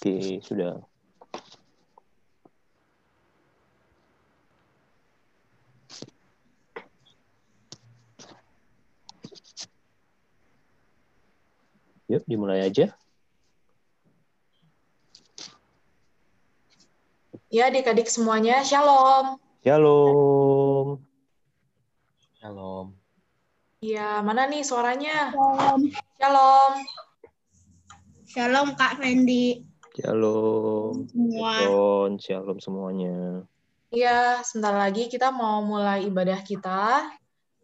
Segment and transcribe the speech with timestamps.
[0.00, 0.80] Oke, sudah.
[12.08, 12.96] Yuk, dimulai aja.
[17.52, 19.36] Ya, adik-adik semuanya, Shalom.
[19.60, 21.04] Shalom.
[22.40, 22.96] Shalom.
[23.84, 25.36] Ya, mana nih suaranya?
[25.36, 25.80] Shalom.
[26.16, 26.72] Shalom.
[28.24, 29.69] Shalom Kak Fendi.
[29.90, 31.10] Shalom.
[31.10, 31.50] Semua.
[31.58, 33.42] Shalom, shalom semuanya.
[33.90, 37.10] Ya, sebentar lagi kita mau mulai ibadah kita.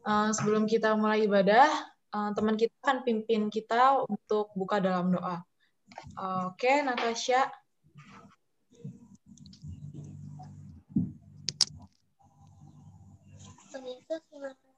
[0.03, 1.71] Eh, sebelum kita mulai ibadah,
[2.11, 5.47] eh, teman kita akan pimpin kita untuk buka dalam doa.
[6.51, 7.47] Oke, Natasha.
[13.71, 14.75] Tuhan Yesus, terima kasih.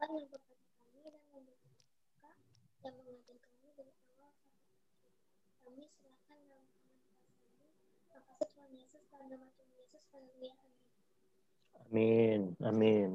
[0.00, 5.04] Tuhan yang berkati kami dan memberi berkah yang mengajar kami dari awal sampai akhir.
[5.60, 7.36] Kami serahkan dalam tangan kasih.
[8.08, 10.80] Terima kasih Tuhan Yesus, dalam nama Tuhan Yesus, haleluya, amin.
[11.90, 12.54] Amin.
[12.62, 13.10] Amin.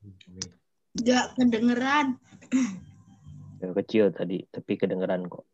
[0.00, 0.48] Amin.
[0.96, 2.16] Gak kedengeran.
[3.60, 5.44] Ya, kecil tadi, tapi kedengeran kok.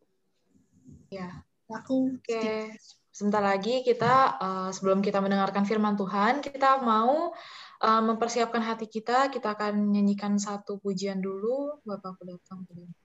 [1.11, 2.75] Ya, Aku oke.
[3.13, 7.31] Sebentar lagi kita, eh, sebelum kita mendengarkan firman Tuhan, kita mau
[7.83, 9.27] eh, mempersiapkan hati kita.
[9.27, 11.83] Kita akan nyanyikan satu pujian dulu.
[11.83, 13.02] Bapakku datang padamu.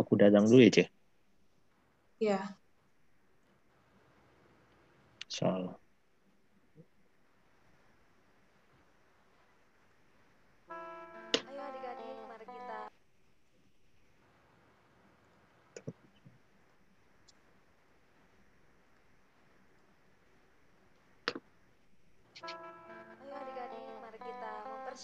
[0.00, 0.88] Aku datang dulu ya, Ceh?
[2.20, 2.56] Ya,
[5.28, 5.76] Salah.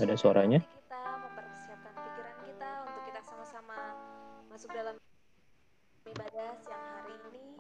[0.01, 0.65] Ayo adik-adik,
[6.13, 7.57] ibadah siang hari ini.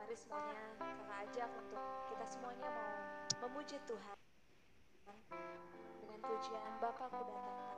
[0.00, 2.88] Mari semuanya kakak ajak untuk kita semuanya mau
[3.44, 4.16] memuji Tuhan
[6.00, 7.76] dengan pujian Bapakku datang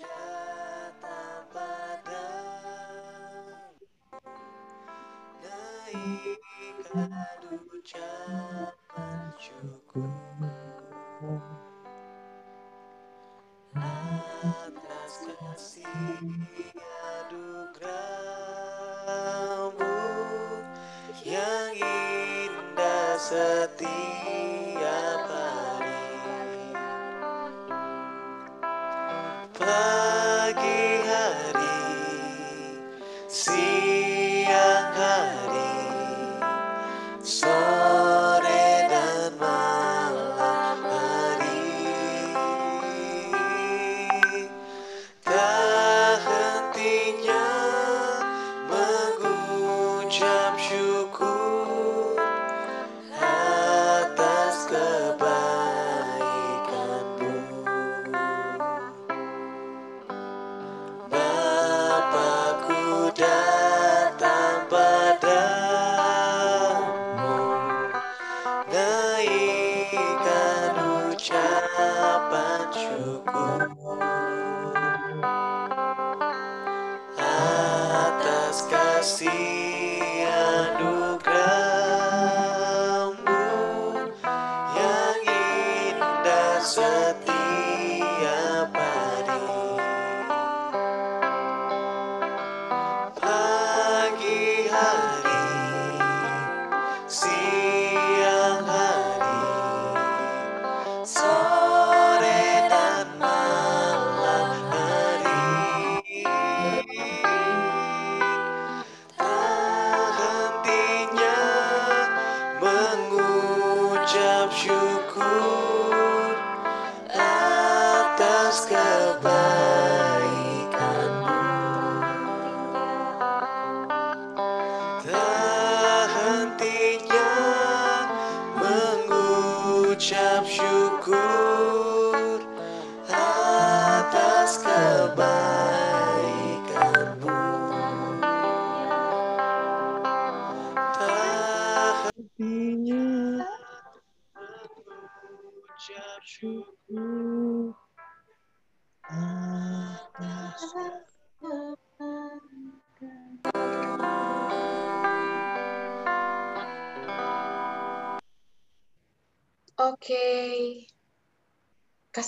[0.00, 2.56] datang padamu
[5.44, 7.12] Naikkan
[7.68, 10.08] ucapan syukur
[21.22, 24.41] Yang indah setiap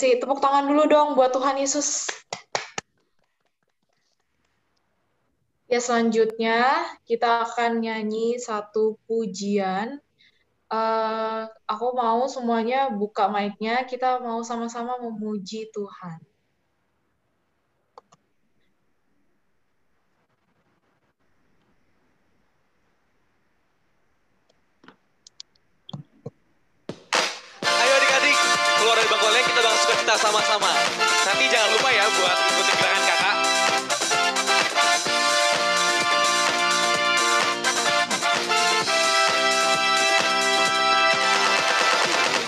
[0.04, 2.12] Kasih tepuk tangan dulu dong buat Tuhan Yesus.
[5.64, 9.96] Ya, selanjutnya kita akan nyanyi satu pujian.
[10.68, 16.20] Eh, aku mau semuanya buka mic-nya, kita mau sama-sama memuji Tuhan.
[27.64, 28.36] Ayo adik-adik,
[28.84, 30.68] keluar dari bangku kita suka kita sama-sama.
[31.00, 33.36] Nanti jangan lupa ya buat ikutin gerakan kakak.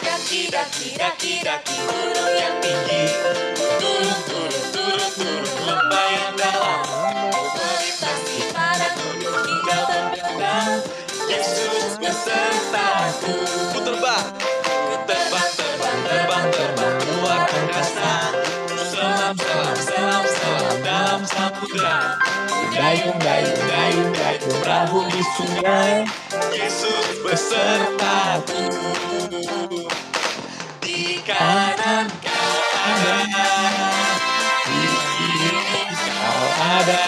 [0.05, 3.05] Daki daki daki daki gunung yang tinggi
[3.81, 6.85] Turun turun turun turun lembah yang dalam
[7.57, 10.69] Melintasi pada gunung hingga terbenam
[11.25, 13.37] Yesus besertaku
[13.73, 14.56] Ku terbang
[17.87, 18.35] angkasa
[18.91, 22.19] Selam selam selam selam dalam samudra
[22.75, 26.05] Dayung dayung dayung dayung perahu di sungai.
[26.53, 28.69] Yesus besertaku
[30.85, 33.17] di kanan kau ada
[34.69, 35.57] di kiri
[35.89, 37.05] kau ada.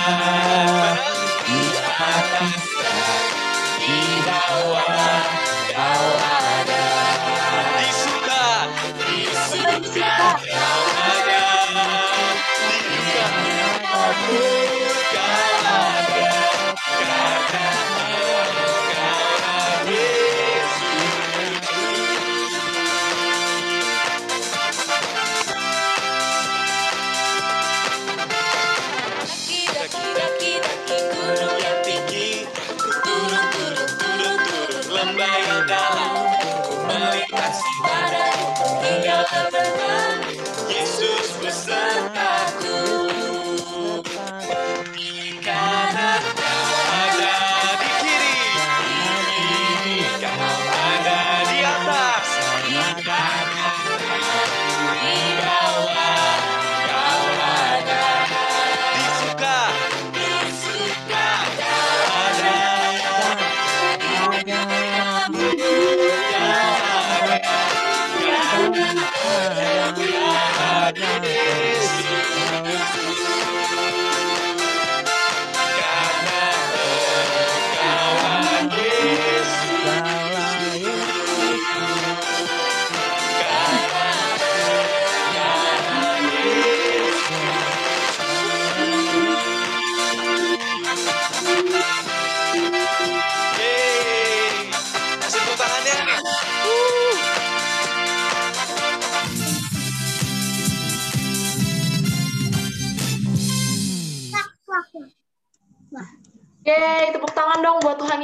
[1.45, 1.61] Di
[2.01, 2.65] atas
[3.77, 4.88] di bawah
[38.83, 39.17] hingga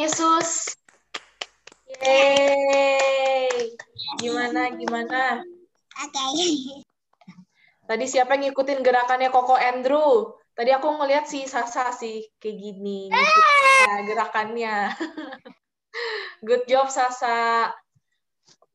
[0.04, 0.76] Yesus.
[1.88, 3.72] Yeay.
[4.20, 5.40] Gimana, gimana?
[5.96, 6.28] Oke.
[7.88, 10.36] Tadi siapa yang ngikutin gerakannya Koko Andrew?
[10.52, 14.92] Tadi aku ngeliat si Sasa sih kayak gini ngikutin gerakannya.
[16.52, 17.72] Good job Sasa.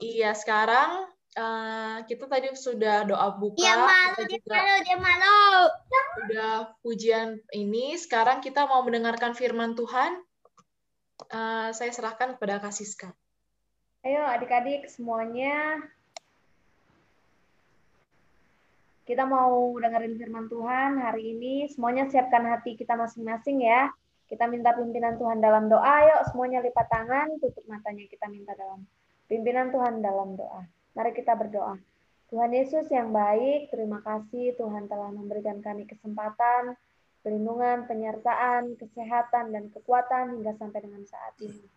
[0.01, 5.38] Iya, sekarang eh, kita tadi sudah doa buka, Dia malu, dia malu, dia malu.
[6.25, 7.93] udah pujian ini.
[8.01, 10.25] Sekarang kita mau mendengarkan firman Tuhan.
[11.27, 13.11] Eh, saya serahkan kepada Kasiska.
[14.07, 15.83] Ayo adik-adik semuanya.
[19.03, 21.67] Kita mau dengerin firman Tuhan hari ini.
[21.67, 23.91] Semuanya siapkan hati kita masing-masing ya.
[24.31, 26.07] Kita minta pimpinan Tuhan dalam doa.
[26.07, 28.85] Yuk semuanya lipat tangan, tutup matanya kita minta dalam
[29.27, 30.63] pimpinan Tuhan dalam doa.
[30.95, 31.75] Mari kita berdoa.
[32.29, 36.77] Tuhan Yesus yang baik, terima kasih Tuhan telah memberikan kami kesempatan,
[37.19, 41.67] perlindungan, penyertaan, kesehatan, dan kekuatan hingga sampai dengan saat ini.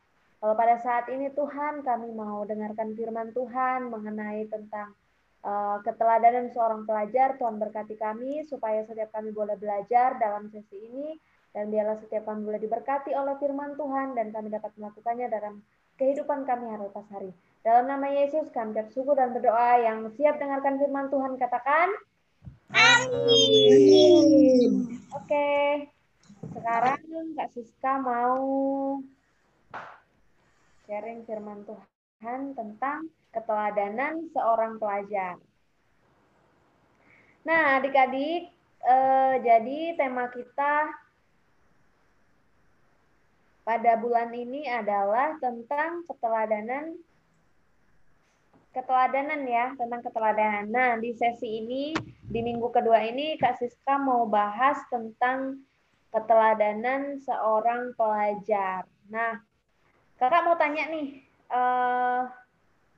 [0.42, 4.90] Kalau pada saat ini Tuhan kami mau dengarkan firman Tuhan mengenai tentang
[5.46, 11.14] uh, keteladanan seorang pelajar, Tuhan berkati kami supaya setiap kami boleh belajar dalam sesi ini
[11.54, 15.62] dan biarlah setiap kami boleh diberkati oleh firman Tuhan dan kami dapat melakukannya dalam
[16.00, 17.30] kehidupan kami hari lepas hari.
[17.62, 21.94] Dalam nama Yesus kami ucap syukur dan berdoa yang siap dengarkan firman Tuhan katakan
[22.74, 24.68] Amin.
[25.12, 25.48] Oke.
[26.52, 27.00] Sekarang
[27.38, 28.42] Kak Siska mau
[30.88, 35.40] sharing firman Tuhan tentang keteladanan seorang pelajar.
[37.42, 38.52] Nah, adik-adik,
[38.86, 40.92] eh, jadi tema kita
[43.62, 46.98] pada bulan ini adalah tentang keteladanan
[48.72, 50.66] keteladanan ya, tentang keteladanan.
[50.72, 51.92] Nah, di sesi ini,
[52.24, 55.60] di minggu kedua ini, Kak Siska mau bahas tentang
[56.12, 58.88] keteladanan seorang pelajar.
[59.12, 59.40] Nah,
[60.16, 61.20] kakak mau tanya nih,
[61.52, 62.20] eh,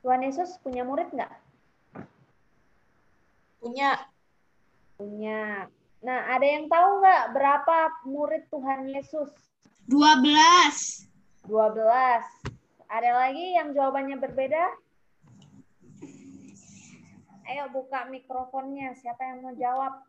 [0.02, 1.32] Tuhan Yesus punya murid nggak?
[3.58, 4.14] Punya
[4.94, 5.66] Punya.
[6.06, 7.76] Nah, ada yang tahu nggak berapa
[8.06, 9.30] murid Tuhan Yesus?
[9.90, 11.10] 12.
[11.50, 12.22] 12.
[12.86, 14.83] Ada lagi yang jawabannya berbeda?
[17.44, 18.96] Ayo buka mikrofonnya.
[18.96, 20.00] Siapa yang mau jawab?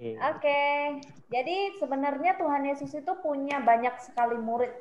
[0.00, 0.62] Eh, Oke.
[1.28, 4.72] Jadi sebenarnya Tuhan Yesus itu punya banyak sekali murid.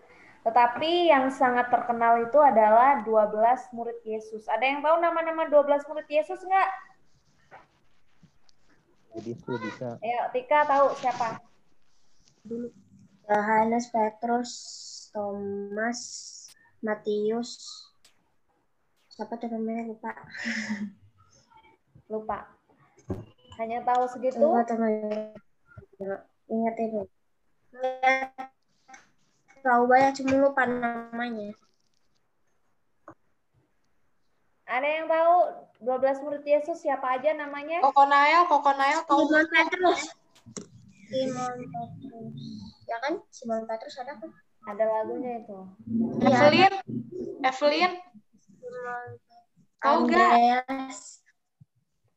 [0.47, 4.47] Tetapi yang sangat terkenal itu adalah 12 murid Yesus.
[4.47, 6.69] Ada yang tahu nama-nama 12 murid Yesus nggak?
[9.19, 11.43] Jadi itu bisa Ayo, Tika tahu siapa?
[13.29, 14.51] Yohanes, Petrus,
[15.13, 15.99] Thomas,
[16.81, 17.61] Matius.
[19.13, 20.11] Siapa tuh namanya lupa?
[22.09, 22.49] Lupa.
[23.61, 24.41] Hanya tahu segitu?
[24.41, 25.37] Lupa teman.
[26.49, 27.01] Ingat itu.
[27.77, 28.49] Ingat.
[29.61, 31.53] Tahu banyak cuma lupa namanya.
[34.65, 35.33] Ada yang tahu
[35.85, 37.81] 12 murid Yesus siapa aja namanya?
[37.85, 40.01] Kokonael, Kokonael tahu Simon Petrus.
[41.09, 42.68] Simon Petrus.
[42.89, 43.21] Ya kan?
[43.29, 44.33] Simon Petrus ada kan?
[44.65, 45.59] Ada lagunya itu.
[46.25, 46.73] Evelyn,
[47.45, 47.93] Evelyn,
[48.41, 49.09] Simon
[49.79, 50.31] tahu nggak?
[50.33, 50.97] Andreas.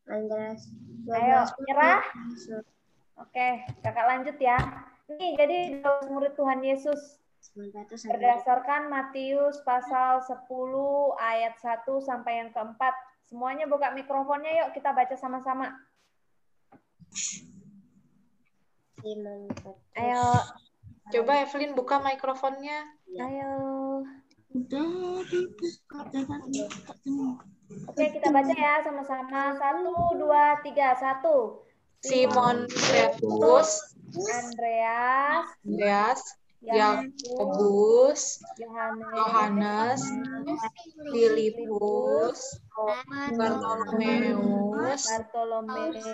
[0.08, 0.62] Andreas.
[1.12, 2.02] Ayo, 12 nyerah.
[3.20, 3.48] Oke,
[3.84, 4.58] kakak lanjut ya.
[5.12, 7.20] Nih, jadi 12 murid Tuhan Yesus
[8.08, 10.48] berdasarkan Matius pasal 10
[11.20, 12.94] ayat 1 sampai yang keempat.
[13.28, 15.68] Semuanya buka mikrofonnya yuk kita baca sama-sama.
[19.02, 19.98] Simon Petrus.
[19.98, 20.24] Ayo,
[21.12, 22.86] Coba Evelyn buka mikrofonnya.
[23.18, 23.52] ayo.
[24.54, 26.40] Dibuka jangan
[27.88, 29.56] Oke, kita baca ya sama-sama.
[29.56, 30.94] Satu, dua, tiga.
[30.96, 31.66] Satu.
[32.02, 33.78] Simon Petrus,
[34.12, 36.20] Andreas, Andreas,
[36.62, 40.02] Yakobus, Yakobus, Yohanes, Yohanes,
[41.10, 42.38] Filipus,
[43.34, 46.06] Bartolomeus, Bartolomeus,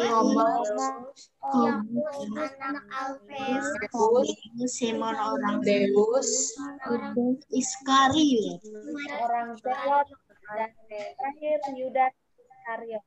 [0.00, 0.68] Thomas,
[2.64, 3.66] anak Alfeus.
[3.76, 4.32] Yakobus,
[4.72, 6.56] Simon orang Deus,
[7.52, 8.64] Iskariot.
[9.20, 10.08] orang Zelot,
[10.56, 13.04] dan terakhir Yudas Iskariot.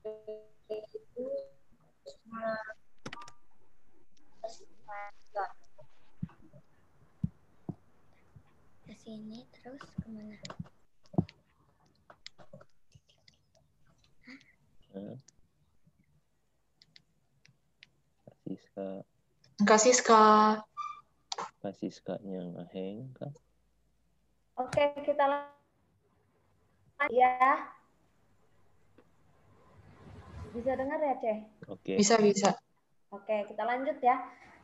[0.00, 0.08] Ke
[8.96, 10.40] sini terus ke mana?
[14.96, 15.16] eh,
[18.40, 19.04] Siska,
[19.68, 20.64] kasih Siska,
[21.60, 23.36] kasih Siskanya ngaheng kan?
[24.56, 25.52] Oke, kita lanjut
[27.12, 27.76] ya.
[30.50, 31.38] Bisa dengar ya, Ceh?
[31.70, 31.94] Oke.
[31.94, 32.50] bisa bisa.
[33.10, 34.18] Oke, kita lanjut ya.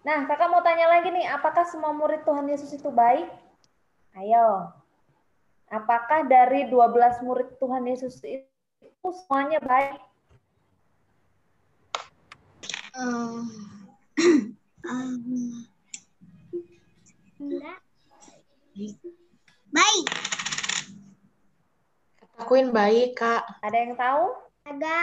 [0.06, 3.26] Nah, kakak mau tanya lagi nih, apakah semua murid Tuhan Yesus itu baik?
[4.14, 4.70] Ayo.
[5.66, 9.98] Apakah dari 12 murid Tuhan Yesus itu semuanya baik?
[17.42, 17.78] Enggak.
[19.74, 20.06] Baik.
[22.38, 23.42] Akuin baik, Kak.
[23.66, 24.24] Ada yang tahu?
[24.70, 24.98] Ada.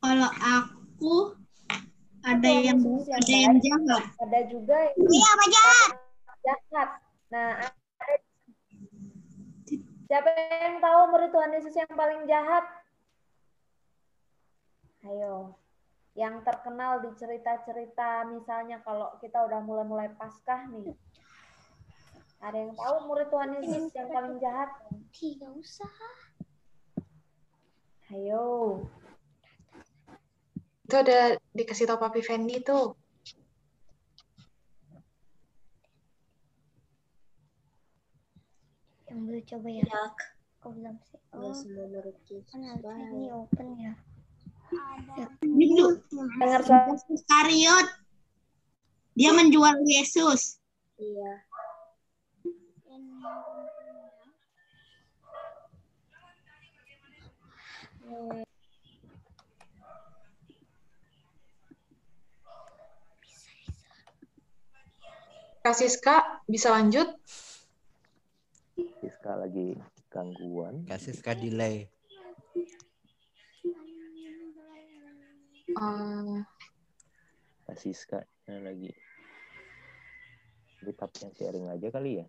[0.00, 1.36] Kalau aku
[2.24, 4.04] ada Tuhan yang yang ada yang baik, jahat.
[4.16, 5.90] ada juga yang Iya, Bajan.
[6.40, 6.90] jahat.
[7.28, 8.24] Nah, ada-
[10.08, 10.28] siapa
[10.64, 12.64] yang tahu murid Tuhan Yesus yang paling jahat?
[15.04, 15.56] Ayo.
[16.16, 20.96] Yang terkenal di cerita-cerita misalnya kalau kita udah mulai-mulai Paskah nih.
[22.40, 24.68] Ada yang tahu murid Tuhan Yesus yang paling jahat?
[25.12, 25.92] Tidak usah.
[28.10, 28.80] Ayo.
[30.90, 32.98] Itu ada dikasih tau Papi Fendi tuh.
[39.06, 39.86] Yang belum coba ya?
[40.66, 41.22] Oh, belum sih.
[41.30, 43.94] Oh, semua murid Yesus kan harusnya ini open ya.
[45.46, 46.02] Gitu.
[46.10, 47.86] Dengar suara Iskariot.
[49.14, 50.58] Dia menjual Yesus.
[50.98, 51.46] Iya.
[65.60, 67.04] Kak Siska, bisa lanjut?
[69.04, 69.76] Siska lagi
[70.08, 70.88] gangguan.
[70.88, 71.84] Kak Siska delay.
[75.76, 76.40] Uh,
[77.68, 78.88] Kak Siska lagi
[80.80, 82.26] di papi yang sharing aja kali ya?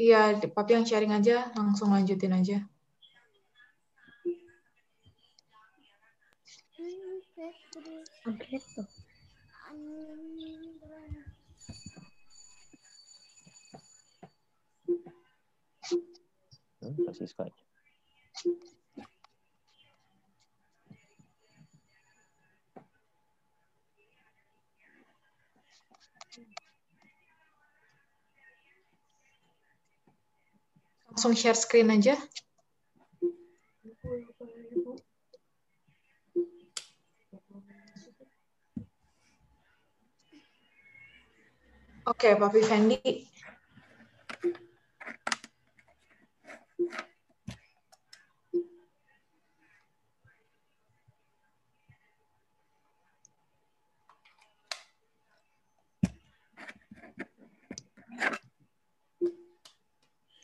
[0.00, 2.64] Iya, di yang sharing aja, langsung lanjutin aja.
[8.24, 8.60] Oke, okay.
[16.94, 17.44] Kak Siska.
[31.10, 32.16] Langsung share screen aja.
[42.06, 43.00] Oke, Papi Fendi.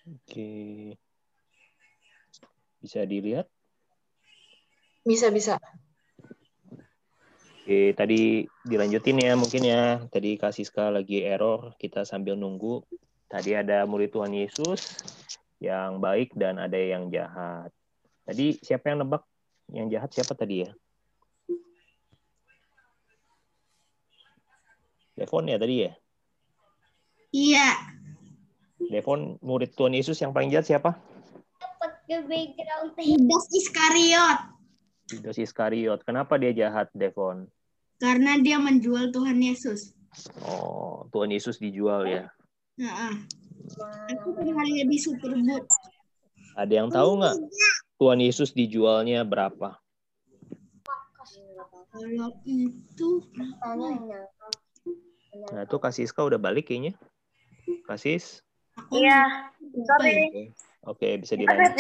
[0.06, 0.98] Oke.
[2.92, 3.48] Bisa dilihat?
[5.00, 5.56] Bisa, bisa.
[7.64, 10.04] Oke, tadi dilanjutin ya mungkin ya.
[10.12, 12.84] Tadi Kak Siska lagi error, kita sambil nunggu.
[13.32, 14.92] Tadi ada murid Tuhan Yesus
[15.56, 17.72] yang baik dan ada yang jahat.
[18.28, 19.24] Tadi siapa yang nebak
[19.72, 20.70] yang jahat siapa tadi ya?
[25.16, 25.92] Devon ya tadi ya?
[27.32, 27.68] Iya.
[28.92, 31.00] Devon murid Tuhan Yesus yang paling jahat siapa?
[32.20, 34.38] Judas Iskariot.
[35.08, 36.00] Judas Iskariot.
[36.04, 37.48] Kenapa dia jahat, Devon?
[37.96, 39.96] Karena dia menjual Tuhan Yesus.
[40.44, 42.28] Oh, Tuhan Yesus dijual ya.
[42.76, 43.14] Heeh.
[44.18, 45.64] Aku pernah lihat di Superbook.
[46.52, 47.36] Ada yang tahu nggak
[47.96, 49.80] Tuhan Yesus dijualnya berapa?
[51.92, 53.08] Kalau itu
[55.52, 56.92] Nah, itu Kasiska udah balik kayaknya.
[57.88, 58.44] Kasis?
[58.76, 60.52] aku Iya, ya.
[60.82, 61.78] Oke, Oke, bisa dilanjut.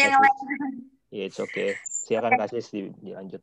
[1.12, 1.74] Ya, it's okay.
[2.06, 3.42] Silakan Kasis di- dilanjut.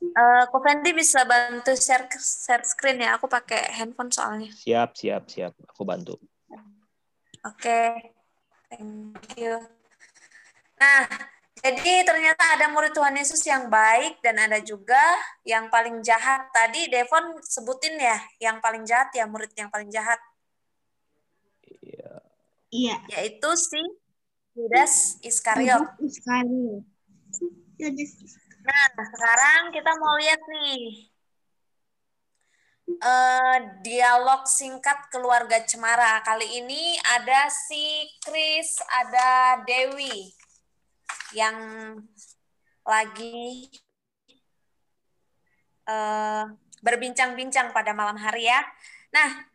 [0.00, 3.16] Eh, Ko Fendi bisa bantu share share screen ya.
[3.20, 4.48] Aku pakai handphone soalnya.
[4.52, 5.52] Siap, siap, siap.
[5.72, 6.16] Aku bantu.
[7.44, 8.12] Oke,
[8.68, 9.56] thank you.
[10.76, 11.08] Nah,
[11.60, 15.00] jadi ternyata ada murid Tuhan Yesus yang baik dan ada juga
[15.44, 16.48] yang paling jahat.
[16.52, 20.20] Tadi Devon sebutin ya, yang paling jahat ya murid yang paling jahat,
[21.80, 22.12] Iya.
[22.72, 22.96] Iya.
[23.12, 23.80] yaitu si
[24.60, 25.88] Judas Iskariot.
[28.60, 31.08] Nah, sekarang kita mau lihat nih
[32.90, 36.20] eh dialog singkat keluarga Cemara.
[36.20, 40.28] Kali ini ada si Chris, ada Dewi
[41.32, 41.56] yang
[42.84, 43.72] lagi
[45.88, 46.44] eh
[46.84, 48.60] berbincang-bincang pada malam hari ya.
[49.08, 49.49] Nah,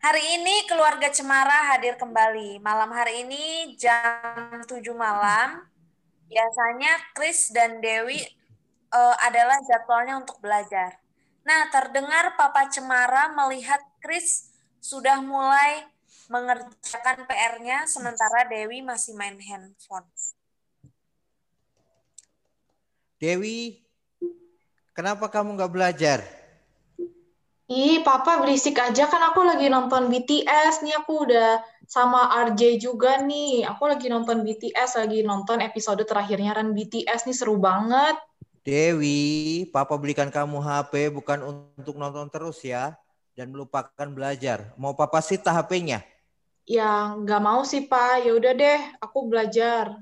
[0.00, 2.56] hari ini keluarga Cemara hadir kembali.
[2.64, 5.60] Malam hari ini jam 7 malam
[6.24, 8.24] biasanya Chris dan Dewi
[8.90, 10.96] eh, adalah jadwalnya untuk belajar.
[11.44, 14.48] Nah, terdengar Papa Cemara melihat Chris
[14.80, 15.84] sudah mulai
[16.32, 20.08] mengerjakan PR-nya sementara Dewi masih main handphone.
[23.20, 23.84] Dewi,
[24.96, 26.39] kenapa kamu nggak belajar?
[27.70, 33.22] Ih, Papa berisik aja kan aku lagi nonton BTS nih aku udah sama RJ juga
[33.22, 33.62] nih.
[33.62, 38.18] Aku lagi nonton BTS, lagi nonton episode terakhirnya Ran BTS nih seru banget.
[38.66, 42.98] Dewi, Papa belikan kamu HP bukan untuk nonton terus ya,
[43.38, 44.74] dan melupakan belajar.
[44.74, 46.02] Mau Papa sita HP-nya?
[46.66, 49.94] Ya nggak mau sih Pak, ya udah deh, aku belajar.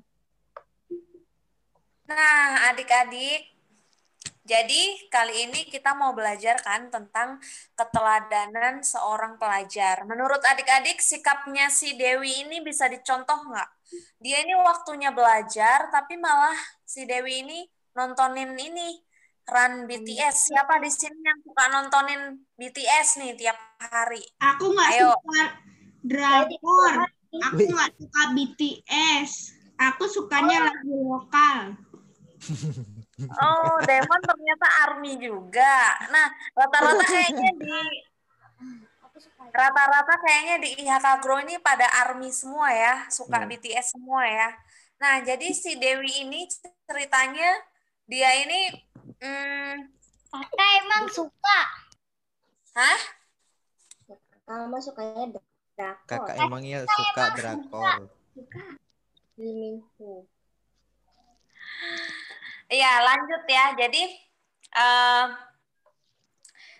[2.08, 3.57] Nah, adik-adik,
[4.48, 4.82] jadi
[5.12, 7.36] kali ini kita mau belajar kan tentang
[7.76, 10.08] keteladanan seorang pelajar.
[10.08, 13.68] Menurut adik-adik, sikapnya si Dewi ini bisa dicontoh nggak?
[14.24, 18.96] Dia ini waktunya belajar, tapi malah si Dewi ini nontonin ini,
[19.44, 20.48] Run BTS.
[20.48, 24.24] Siapa di sini yang suka nontonin BTS nih tiap hari?
[24.40, 25.12] Aku nggak Ayo.
[25.12, 25.42] suka
[26.08, 26.94] drakor.
[27.52, 29.30] Aku nggak suka BTS.
[29.76, 31.76] Aku sukanya lagu lokal.
[33.18, 35.74] Oh, Demon ternyata ARMY juga.
[36.14, 37.78] Nah, rata-rata kayaknya di
[39.50, 43.50] rata-rata kayaknya di IHK Grow ini pada ARMY semua ya, suka Hmm.
[43.50, 44.54] BTS semua ya.
[45.02, 46.46] Nah, jadi si Dewi ini
[46.86, 47.50] ceritanya
[48.06, 48.70] dia ini
[49.18, 49.74] hmm,
[50.28, 51.60] Kakak emang suka.
[52.78, 53.00] hah?
[54.46, 55.24] Kamu sukanya
[55.74, 56.06] drakor.
[56.06, 58.14] Kakak emangnya suka drakor.
[59.34, 60.22] Liminghu.
[62.68, 63.64] Iya, lanjut ya.
[63.80, 64.02] Jadi
[64.76, 65.24] eh,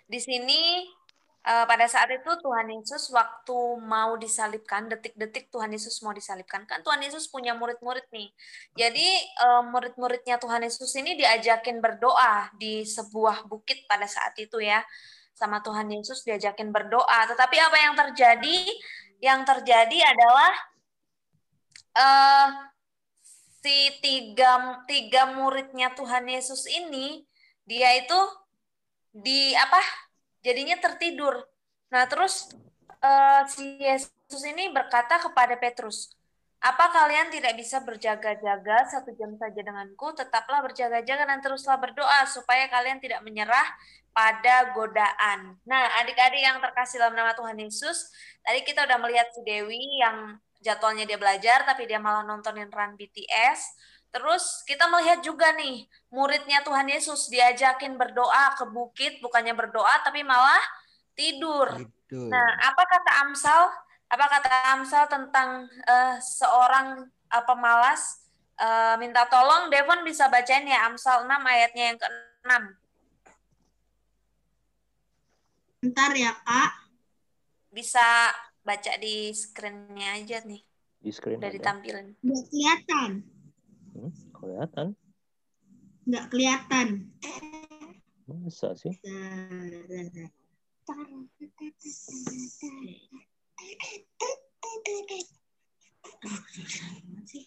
[0.09, 0.85] di sini
[1.49, 6.85] eh, pada saat itu Tuhan Yesus waktu mau disalibkan, detik-detik Tuhan Yesus mau disalibkan, kan
[6.85, 8.29] Tuhan Yesus punya murid-murid nih.
[8.77, 9.07] Jadi
[9.45, 14.85] eh, murid-muridnya Tuhan Yesus ini diajakin berdoa di sebuah bukit pada saat itu ya.
[15.33, 17.19] Sama Tuhan Yesus diajakin berdoa.
[17.33, 18.59] Tetapi apa yang terjadi?
[19.25, 20.53] Yang terjadi adalah
[21.99, 22.68] eh
[23.59, 27.27] si tiga tiga muridnya Tuhan Yesus ini
[27.67, 28.21] dia itu
[29.13, 29.81] di apa
[30.43, 31.43] jadinya tertidur.
[31.91, 32.55] Nah terus
[33.03, 36.19] eh, si Yesus ini berkata kepada Petrus
[36.59, 40.11] apa kalian tidak bisa berjaga-jaga satu jam saja denganku?
[40.11, 43.63] Tetaplah berjaga-jaga dan teruslah berdoa supaya kalian tidak menyerah
[44.11, 45.55] pada godaan.
[45.63, 48.11] Nah adik-adik yang terkasih dalam nama Tuhan Yesus
[48.43, 50.35] tadi kita udah melihat si Dewi yang
[50.69, 53.61] jadwalnya dia belajar tapi dia malah nontonin run BTS.
[54.13, 60.21] Terus kita melihat juga nih muridnya Tuhan Yesus diajakin berdoa ke bukit bukannya berdoa tapi
[60.21, 60.61] malah
[61.17, 61.73] tidur.
[62.09, 62.29] Tidur.
[62.29, 63.63] Nah, apa kata Amsal?
[64.09, 68.25] Apa kata Amsal tentang eh, seorang eh, pemalas?
[68.59, 72.53] Eh, minta tolong Devon bisa bacain ya Amsal 6 ayatnya yang ke-6.
[75.79, 76.73] Bentar ya, Kak.
[77.71, 78.35] Bisa
[78.69, 80.61] baca di screen-nya aja nih.
[81.01, 81.57] Di screen Udah ada.
[81.57, 82.07] ditampilin.
[82.21, 83.11] Nggak kelihatan.
[83.97, 84.87] Hmm, kelihatan.
[86.05, 86.89] Nggak kelihatan.
[88.29, 88.93] Masa sih?
[89.01, 90.29] Bentar, bentar.
[96.09, 97.45] Aduh, susah banget sih.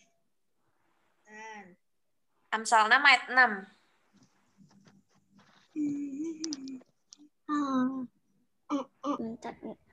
[9.22, 9.91] Bentar.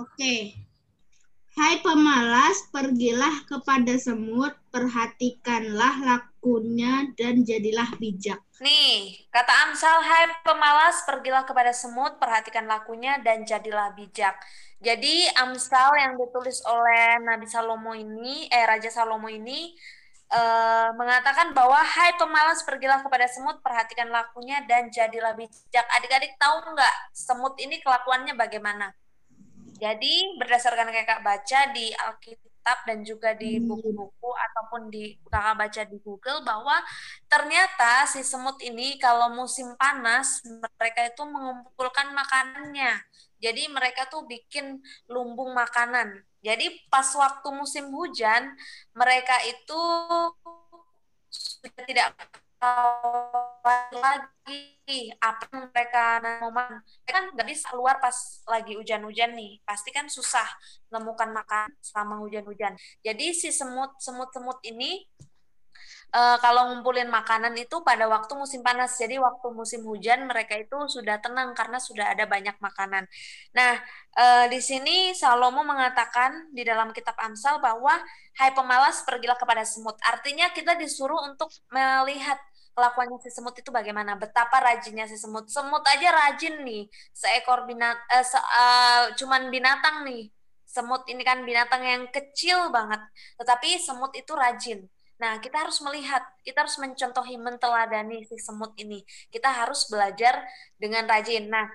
[0.00, 0.60] Amsal 6 ayat 6.
[0.60, 0.60] Bentar.
[0.60, 0.70] Oke.
[1.58, 8.40] Hai pemalas, pergilah kepada semut, perhatikanlah lakunya dan jadilah bijak.
[8.62, 14.36] Nih, kata Amsal, hai pemalas, pergilah kepada semut, perhatikan lakunya, dan jadilah bijak.
[14.80, 19.76] Jadi, Amsal yang ditulis oleh Nabi Salomo ini, eh Raja Salomo ini,
[20.32, 25.86] eh, mengatakan bahwa, hai pemalas, pergilah kepada semut, perhatikan lakunya, dan jadilah bijak.
[26.00, 28.99] Adik-adik tahu nggak, semut ini kelakuannya bagaimana?
[29.80, 35.96] Jadi, berdasarkan kakak baca di Alkitab dan juga di buku-buku ataupun di kakak baca di
[36.04, 36.76] Google bahwa
[37.24, 43.00] ternyata si semut ini kalau musim panas mereka itu mengumpulkan makanannya.
[43.40, 46.28] Jadi mereka tuh bikin lumbung makanan.
[46.44, 48.52] Jadi pas waktu musim hujan
[48.92, 49.80] mereka itu
[51.32, 52.08] sudah tidak
[52.60, 56.52] lagi apa mereka nanam.
[56.52, 58.14] Mereka kan nggak bisa keluar pas
[58.48, 59.64] lagi hujan-hujan nih.
[59.64, 60.44] Pasti kan susah
[60.92, 62.76] menemukan makan selama hujan-hujan.
[63.00, 65.08] Jadi si semut semut-semut ini
[66.12, 68.92] eh, kalau ngumpulin makanan itu pada waktu musim panas.
[69.00, 73.08] Jadi waktu musim hujan mereka itu sudah tenang karena sudah ada banyak makanan.
[73.56, 73.72] Nah,
[74.20, 77.94] eh, di sini Salomo mengatakan di dalam kitab Amsal bahwa
[78.36, 79.96] hai pemalas pergilah kepada semut.
[80.04, 82.36] Artinya kita disuruh untuk melihat
[82.74, 85.46] kelakuannya si semut itu bagaimana, betapa rajinnya si semut.
[85.50, 90.30] Semut aja rajin nih, seekor binat, eh, se- eh, cuman binatang nih.
[90.64, 93.02] Semut ini kan binatang yang kecil banget,
[93.42, 94.86] tetapi semut itu rajin.
[95.20, 99.02] Nah, kita harus melihat, kita harus mencontohi, menteladani si semut ini.
[99.28, 100.40] Kita harus belajar
[100.80, 101.50] dengan rajin.
[101.50, 101.66] Nah,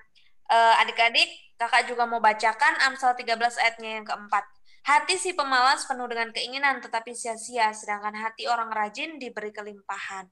[0.50, 1.28] eh, adik-adik,
[1.60, 4.44] kakak juga mau bacakan Amsal 13 ayatnya yang keempat.
[4.86, 10.30] Hati si pemalas penuh dengan keinginan, tetapi sia-sia, sedangkan hati orang rajin diberi kelimpahan.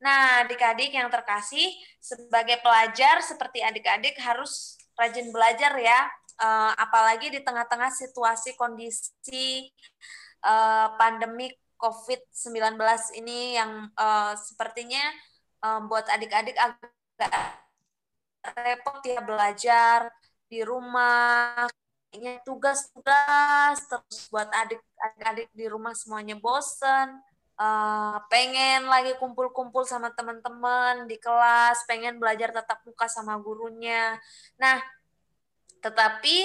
[0.00, 6.08] Nah, adik-adik yang terkasih, sebagai pelajar seperti adik-adik harus rajin belajar ya,
[6.40, 9.68] Eh, apalagi di tengah-tengah situasi kondisi
[10.40, 12.80] eh, pandemi COVID-19
[13.20, 15.04] ini yang eh, sepertinya
[15.60, 17.36] buat adik-adik agak
[18.56, 20.08] repot ya belajar
[20.48, 21.68] di rumah,
[22.48, 27.20] tugas-tugas terus buat adik-adik di rumah semuanya bosen
[27.60, 34.16] eh, pengen lagi kumpul-kumpul sama teman-teman di kelas, pengen belajar tatap muka sama gurunya.
[34.56, 34.80] Nah,
[35.80, 36.36] tetapi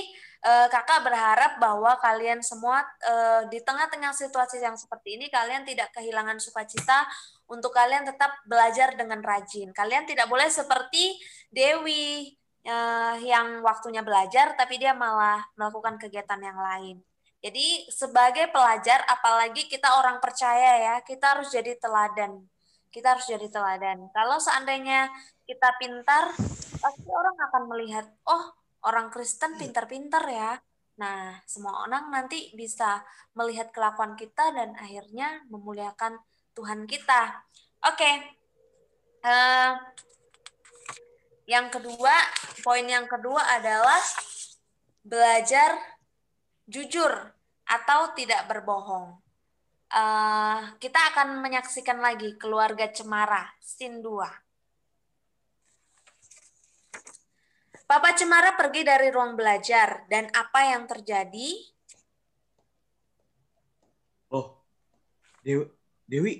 [0.45, 5.91] eh, kakak berharap bahwa kalian semua eh, di tengah-tengah situasi yang seperti ini kalian tidak
[5.95, 7.07] kehilangan sukacita
[7.51, 9.71] untuk kalian tetap belajar dengan rajin.
[9.75, 11.19] Kalian tidak boleh seperti
[11.51, 12.33] Dewi
[12.65, 17.14] eh, yang waktunya belajar tapi dia malah melakukan kegiatan yang lain.
[17.45, 22.41] Jadi sebagai pelajar apalagi kita orang percaya ya, kita harus jadi teladan.
[22.89, 24.09] Kita harus jadi teladan.
[24.09, 25.13] Kalau seandainya
[25.45, 26.33] kita pintar,
[26.81, 28.49] pasti orang akan melihat, oh
[28.81, 30.57] orang Kristen pintar-pintar ya.
[30.97, 33.05] Nah, semua orang nanti bisa
[33.37, 36.17] melihat kelakuan kita dan akhirnya memuliakan
[36.57, 37.45] Tuhan kita.
[37.85, 38.35] Oke,
[39.25, 39.73] Eh,
[41.45, 42.13] Yang kedua,
[42.65, 44.01] poin yang kedua adalah
[45.05, 45.77] belajar
[46.65, 47.34] jujur
[47.65, 49.25] atau tidak berbohong.
[49.95, 54.27] Eh, kita akan menyaksikan lagi keluarga Cemara, scene 2.
[57.85, 61.53] Papa Cemara pergi dari ruang belajar dan apa yang terjadi?
[64.33, 64.57] Oh,
[65.45, 65.69] Dewi,
[66.09, 66.33] Dewi,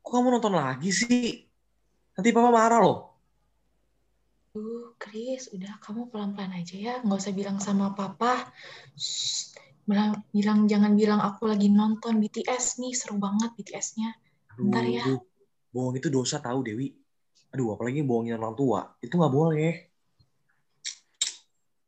[0.00, 1.44] kok kamu nonton lagi sih?
[2.16, 2.98] Nanti papa marah loh.
[4.56, 6.94] Duh, Chris, udah kamu pelan-pelan aja ya.
[7.04, 8.50] Nggak usah bilang sama papa.
[8.96, 9.49] Shh,
[9.84, 12.92] bilang, bilang jangan bilang aku lagi nonton BTS nih.
[12.96, 14.10] Seru banget BTS-nya.
[14.56, 15.04] Bentar ya.
[15.04, 15.20] Aduh,
[15.72, 16.92] bohong itu dosa tahu Dewi.
[17.54, 18.80] Aduh, apalagi bohongin orang tua.
[19.02, 19.74] Itu nggak boleh.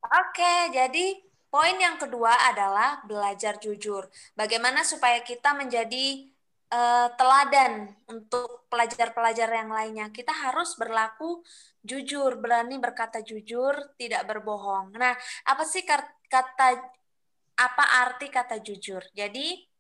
[0.03, 1.05] Oke, jadi
[1.49, 4.09] poin yang kedua adalah belajar jujur.
[4.35, 6.33] Bagaimana supaya kita menjadi
[6.73, 10.09] eh, teladan untuk pelajar-pelajar yang lainnya.
[10.09, 11.45] Kita harus berlaku
[11.85, 14.97] jujur, berani berkata jujur, tidak berbohong.
[14.97, 15.13] Nah,
[15.45, 16.81] apa sih kar- kata
[17.57, 19.03] apa arti kata jujur?
[19.13, 19.73] Jadi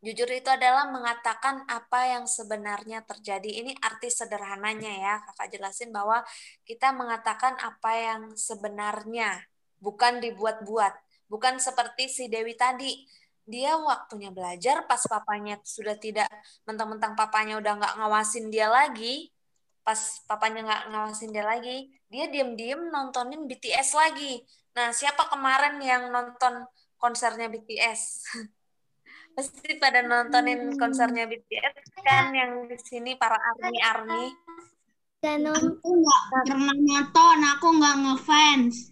[0.00, 3.60] Jujur itu adalah mengatakan apa yang sebenarnya terjadi.
[3.60, 6.24] Ini arti sederhananya ya, kakak jelasin bahwa
[6.64, 9.44] kita mengatakan apa yang sebenarnya,
[9.76, 10.96] bukan dibuat-buat.
[11.28, 13.04] Bukan seperti si Dewi tadi,
[13.44, 16.32] dia waktunya belajar pas papanya sudah tidak,
[16.64, 19.28] mentang-mentang papanya udah nggak ngawasin dia lagi,
[19.84, 24.40] pas papanya nggak ngawasin dia lagi, dia diem-diem nontonin BTS lagi.
[24.76, 26.66] Nah, siapa kemarin yang nonton
[27.00, 28.00] konsernya BTS?
[29.30, 34.24] pasti pada nontonin konsernya BTS kan yang di sini para army army
[35.20, 38.88] Aku nggak pernah nonton, aku nggak ngefans.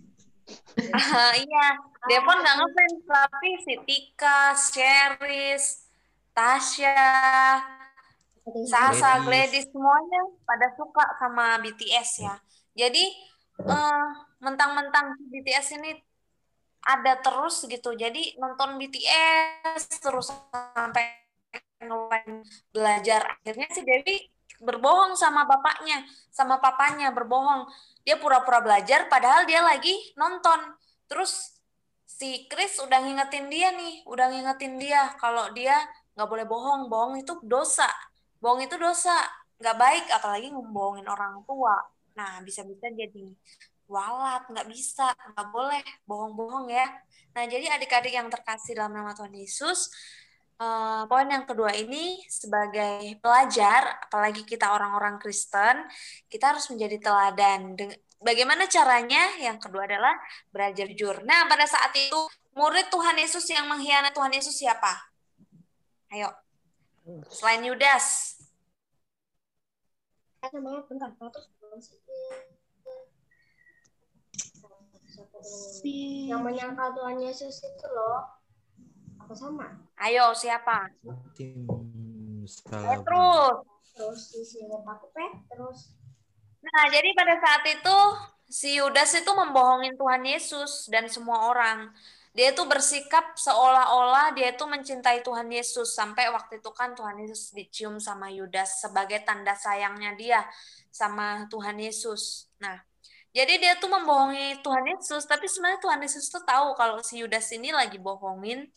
[0.92, 1.66] Ah, iya
[2.04, 5.88] dia pun nggak ngefans tapi si Tika, Sheris,
[6.36, 7.00] Tasya,
[8.68, 12.36] Sasa, Gladys semuanya pada suka sama BTS ya.
[12.76, 13.08] Jadi
[13.62, 14.06] eh,
[14.38, 15.90] mentang-mentang BTS ini
[16.88, 17.92] ada terus gitu.
[17.94, 20.30] Jadi nonton BTS terus
[20.74, 21.28] sampai
[22.72, 23.38] belajar.
[23.38, 24.16] Akhirnya si Dewi
[24.58, 27.68] berbohong sama bapaknya, sama papanya berbohong.
[28.02, 30.74] Dia pura-pura belajar padahal dia lagi nonton.
[31.06, 31.60] Terus
[32.08, 35.76] si Chris udah ngingetin dia nih, udah ngingetin dia kalau dia
[36.16, 36.90] nggak boleh bohong.
[36.90, 37.86] Bohong itu dosa.
[38.42, 39.14] Bohong itu dosa.
[39.58, 41.97] Nggak baik, apalagi ngebohongin orang tua.
[42.18, 43.30] Nah, bisa-bisa jadi
[43.86, 46.86] walat, nggak bisa, nggak boleh bohong-bohong ya.
[47.38, 49.86] Nah, jadi adik-adik yang terkasih dalam nama Tuhan Yesus,
[50.58, 55.86] eh, poin yang kedua ini sebagai pelajar, apalagi kita orang-orang Kristen,
[56.26, 57.78] kita harus menjadi teladan.
[58.18, 59.38] Bagaimana caranya?
[59.38, 60.18] Yang kedua adalah
[60.50, 61.22] belajar jujur.
[61.22, 62.18] Nah, pada saat itu
[62.58, 64.90] murid Tuhan Yesus yang mengkhianati Tuhan Yesus siapa?
[66.10, 66.34] Ayo.
[67.30, 68.34] Selain Yudas.
[70.48, 71.46] bentar terus
[75.78, 78.38] Si yang menyangkal Tuhan Yesus itu loh
[79.18, 79.66] apa sama
[79.98, 80.88] Ayo, siapa?
[81.34, 82.62] Tim Petrus.
[82.64, 82.98] skala
[83.98, 85.98] terus si Simon aku Petrus
[86.58, 87.98] Nah, jadi pada saat itu
[88.50, 91.92] si Yudas itu membohongin Tuhan Yesus dan semua orang.
[92.38, 97.50] Dia itu bersikap seolah-olah dia itu mencintai Tuhan Yesus sampai waktu itu kan Tuhan Yesus
[97.50, 100.46] dicium sama Yudas sebagai tanda sayangnya dia
[100.94, 102.46] sama Tuhan Yesus.
[102.62, 102.78] Nah,
[103.34, 107.50] jadi dia tuh membohongi Tuhan Yesus, tapi sebenarnya Tuhan Yesus tuh tahu kalau si Yudas
[107.50, 108.70] ini lagi bohongin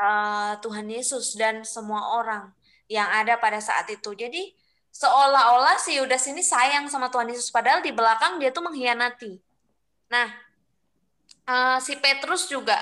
[0.00, 2.48] eh, Tuhan Yesus dan semua orang
[2.88, 4.16] yang ada pada saat itu.
[4.16, 4.56] Jadi
[4.88, 9.36] seolah-olah si Yudas ini sayang sama Tuhan Yesus, padahal di belakang dia tuh mengkhianati.
[10.08, 10.32] Nah,
[11.50, 12.78] eh, si Petrus juga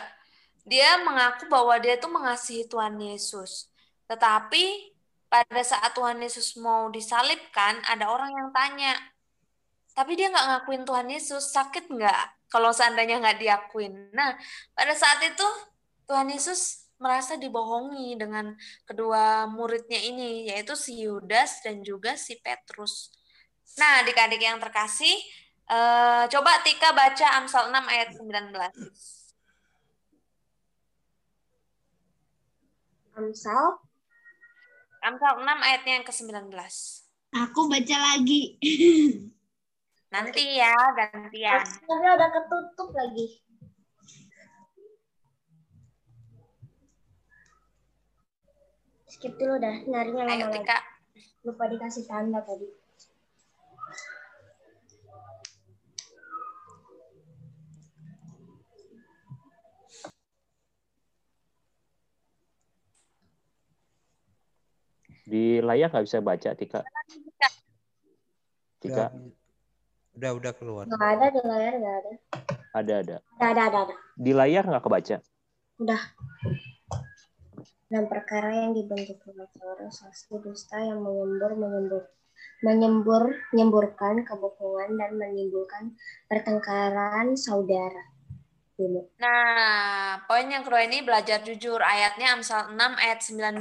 [0.69, 3.73] dia mengaku bahwa dia tuh mengasihi Tuhan Yesus.
[4.05, 4.93] Tetapi
[5.33, 8.93] pada saat Tuhan Yesus mau disalibkan, ada orang yang tanya,
[9.97, 14.13] tapi dia nggak ngakuin Tuhan Yesus, sakit nggak kalau seandainya nggak diakuin?
[14.13, 14.37] Nah,
[14.77, 15.49] pada saat itu
[16.05, 18.53] Tuhan Yesus merasa dibohongi dengan
[18.85, 23.13] kedua muridnya ini, yaitu si Yudas dan juga si Petrus.
[23.81, 25.17] Nah, adik-adik yang terkasih,
[25.69, 28.53] eh, coba Tika baca Amsal 6 ayat 19.
[33.19, 33.67] Amsal
[34.99, 36.51] Amsal 6 ayatnya yang ke-19.
[37.29, 38.43] aku baca lagi.
[40.15, 41.61] Nanti ya, gantian.
[41.85, 43.45] tapi udah ketutup lagi
[49.09, 50.79] skip dulu dah nyarinya lama Ayo lagi Tika.
[51.43, 52.71] lupa dikasih tanda tadi
[65.29, 66.81] Di layar nggak bisa baca, Tika.
[68.81, 69.13] Tika.
[70.17, 70.85] Udah, udah keluar.
[70.89, 72.13] Nggak ada di layar, nggak ada.
[72.73, 73.17] Ada ada.
[73.37, 73.95] Ada, ada, ada, ada.
[74.17, 75.17] Di layar nggak kebaca.
[75.85, 76.03] Udah.
[77.89, 82.05] Dan perkara yang dibentuk oleh seorang saksi dusta yang menyembur, menyembur,
[82.65, 85.93] menyembur, menyemburkan kebohongan dan menimbulkan
[86.25, 88.17] pertengkaran saudara.
[88.79, 89.11] Dulu.
[89.19, 91.83] Nah, poin yang kedua ini belajar jujur.
[91.83, 93.59] Ayatnya Amsal 6 ayat 19.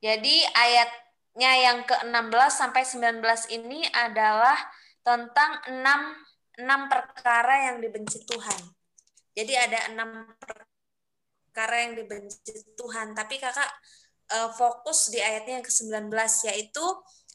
[0.00, 3.22] Jadi ayatnya yang ke-16 sampai 19
[3.54, 4.56] ini adalah
[5.04, 6.16] tentang enam,
[6.56, 8.60] enam perkara yang dibenci Tuhan.
[9.34, 13.12] Jadi ada enam perkara yang dibenci Tuhan.
[13.12, 13.70] Tapi kakak
[14.32, 16.10] eh, fokus di ayatnya yang ke-19
[16.50, 16.84] yaitu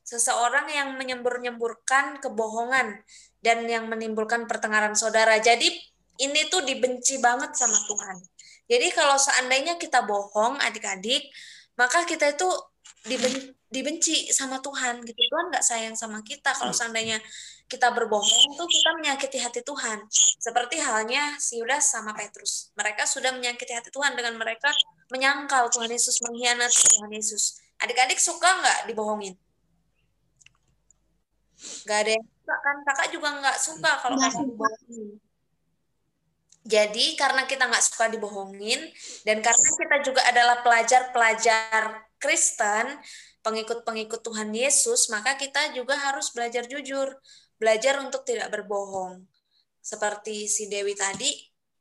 [0.09, 3.05] seseorang yang menyembur-nyemburkan kebohongan
[3.45, 5.37] dan yang menimbulkan pertengkaran saudara.
[5.37, 5.69] Jadi
[6.19, 8.17] ini tuh dibenci banget sama Tuhan.
[8.69, 11.29] Jadi kalau seandainya kita bohong adik-adik,
[11.79, 12.49] maka kita itu
[13.07, 15.15] diben- dibenci sama Tuhan gitu.
[15.15, 17.23] Tuhan nggak sayang sama kita kalau seandainya
[17.71, 20.03] kita berbohong tuh kita menyakiti hati Tuhan.
[20.41, 22.75] Seperti halnya si Yudas sama Petrus.
[22.75, 24.67] Mereka sudah menyakiti hati Tuhan dengan mereka
[25.13, 27.63] menyangkal Tuhan Yesus, mengkhianati Tuhan Yesus.
[27.79, 29.39] Adik-adik suka nggak dibohongin?
[31.87, 32.75] Gak ada yang suka kan?
[32.83, 35.28] Kakak juga nggak suka kalau Nggak kakak dibohongin.
[36.69, 38.77] Jadi karena kita nggak suka dibohongin
[39.25, 42.93] dan karena kita juga adalah pelajar-pelajar Kristen,
[43.41, 47.09] pengikut-pengikut Tuhan Yesus, maka kita juga harus belajar jujur,
[47.57, 49.25] belajar untuk tidak berbohong.
[49.81, 51.33] Seperti si Dewi tadi,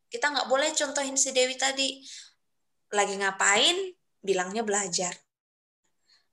[0.08, 2.00] kita nggak boleh contohin si Dewi tadi.
[2.88, 3.92] Lagi ngapain,
[4.24, 5.12] bilangnya belajar.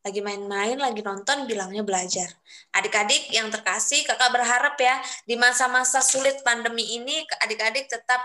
[0.05, 2.29] Lagi main-main, lagi nonton, bilangnya belajar.
[2.71, 8.21] Adik-adik yang terkasih, kakak berharap ya, di masa-masa sulit pandemi ini, adik-adik tetap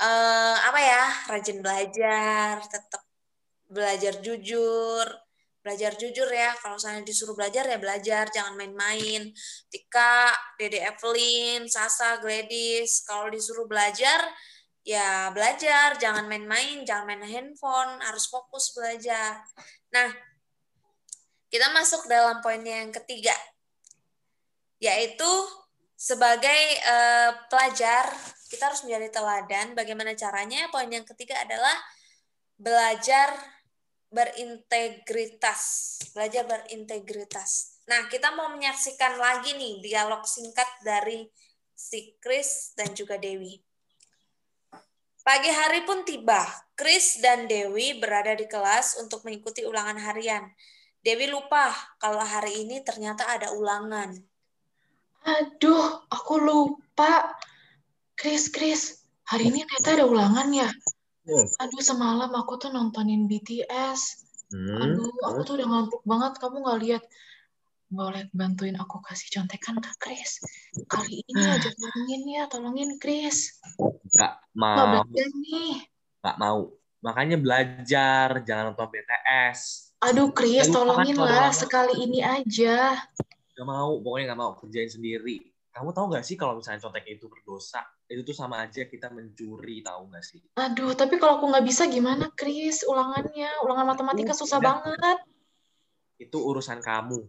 [0.00, 3.02] eh, apa ya, rajin belajar, tetap
[3.66, 5.06] belajar jujur,
[5.66, 6.54] belajar jujur ya.
[6.62, 9.34] Kalau misalnya disuruh belajar ya belajar, jangan main-main.
[9.66, 14.22] Tika, Dede Evelyn, Sasa, Gladys, kalau disuruh belajar
[14.86, 19.42] ya belajar, jangan main-main, jangan main handphone, harus fokus belajar.
[19.90, 20.14] Nah,
[21.50, 23.34] kita masuk dalam poin yang ketiga,
[24.78, 25.26] yaitu
[25.98, 28.06] sebagai eh, pelajar
[28.46, 29.74] kita harus menjadi teladan.
[29.74, 30.70] Bagaimana caranya?
[30.70, 31.74] Poin yang ketiga adalah
[32.56, 33.34] belajar
[34.10, 35.62] berintegritas.
[36.14, 37.82] Belajar berintegritas.
[37.86, 41.26] Nah, kita mau menyaksikan lagi nih dialog singkat dari
[41.70, 43.60] si Chris dan juga Dewi.
[45.26, 46.38] Pagi hari pun tiba.
[46.78, 50.46] Chris dan Dewi berada di kelas untuk mengikuti ulangan harian.
[51.02, 54.14] Dewi lupa kalau hari ini ternyata ada ulangan.
[55.26, 57.34] Aduh, aku lupa.
[58.16, 60.72] Chris, Chris, hari ini ternyata ada ulangan ya?
[61.28, 61.46] Hmm.
[61.60, 64.00] Aduh, semalam aku tuh nontonin BTS.
[64.48, 64.80] Hmm.
[64.80, 66.32] Aduh, aku tuh udah ngantuk banget.
[66.40, 67.04] Kamu nggak lihat?
[67.92, 70.40] Boleh bantuin aku kasih contekan ke Chris.
[70.88, 73.60] Kali ini aja tolongin ya, tolongin Chris.
[73.76, 75.74] Nggak mau, belajar nih.
[76.24, 76.60] nggak mau.
[77.04, 79.58] Makanya belajar, jangan nonton BTS.
[80.08, 81.52] Aduh, Chris, Ayo, tolongin lah.
[81.52, 82.96] Sekali ini aja.
[83.52, 85.52] Gak mau, pokoknya nggak mau kerjain sendiri.
[85.76, 89.82] Kamu tahu nggak sih kalau misalnya contek itu berdosa, itu tuh sama aja kita mencuri,
[89.82, 90.40] tahu nggak sih?
[90.54, 92.86] Aduh, tapi kalau aku nggak bisa gimana, Chris?
[92.86, 94.78] Ulangannya, ulangan matematika susah Udah.
[94.78, 95.18] banget.
[96.22, 97.26] Itu urusan kamu.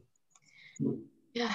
[1.34, 1.50] Ya,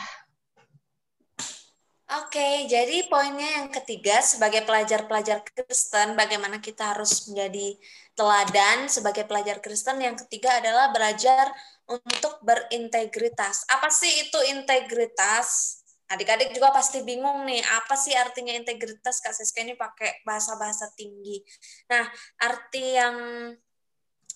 [2.12, 7.72] Oke, jadi poinnya yang ketiga sebagai pelajar-pelajar Kristen, bagaimana kita harus menjadi
[8.12, 9.96] teladan sebagai pelajar Kristen.
[9.96, 11.48] Yang ketiga adalah belajar
[11.88, 13.64] untuk berintegritas.
[13.64, 15.80] Apa sih itu integritas?
[16.12, 19.24] Adik-adik juga pasti bingung nih, apa sih artinya integritas?
[19.24, 21.40] Kak Siska ini pakai bahasa-bahasa tinggi.
[21.88, 22.04] Nah,
[22.44, 23.16] arti yang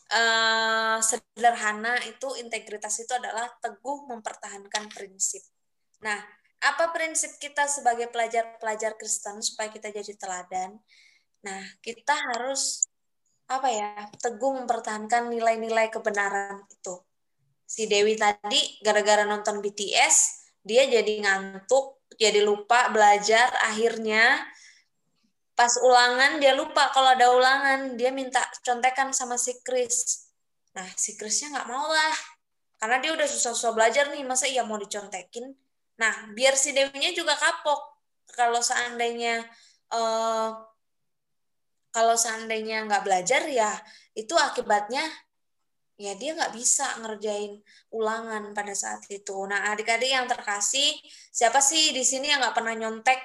[0.08, 5.44] eh, sederhana itu integritas itu adalah teguh mempertahankan prinsip.
[6.00, 6.16] Nah,
[6.64, 10.80] apa prinsip kita sebagai pelajar-pelajar Kristen supaya kita jadi teladan?
[11.44, 12.88] Nah, kita harus
[13.46, 17.04] apa ya teguh mempertahankan nilai-nilai kebenaran itu.
[17.66, 20.35] Si Dewi tadi gara-gara nonton BTS
[20.66, 24.42] dia jadi ngantuk, jadi lupa belajar, akhirnya
[25.54, 30.26] pas ulangan dia lupa kalau ada ulangan, dia minta contekan sama si Chris.
[30.74, 32.14] Nah, si Chrisnya nggak mau lah,
[32.82, 35.54] karena dia udah susah-susah belajar nih, masa iya mau dicontekin?
[36.02, 37.96] Nah, biar si Dewinya juga kapok.
[38.34, 39.46] Kalau seandainya
[39.94, 40.50] eh,
[41.94, 43.72] kalau seandainya nggak belajar ya
[44.12, 45.00] itu akibatnya
[45.96, 47.60] ya dia nggak bisa ngerjain
[47.92, 49.36] ulangan pada saat itu.
[49.48, 50.96] Nah, adik-adik yang terkasih,
[51.32, 53.20] siapa sih di sini yang nggak pernah nyontek?